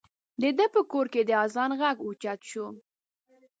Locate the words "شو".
2.49-2.67